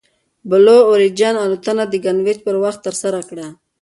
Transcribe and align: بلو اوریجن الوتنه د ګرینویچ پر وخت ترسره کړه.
بلو 0.49 0.77
اوریجن 0.89 1.35
الوتنه 1.43 1.83
د 1.89 1.93
ګرینویچ 2.03 2.37
پر 2.45 2.55
وخت 2.63 2.79
ترسره 2.87 3.19
کړه. 3.29 3.47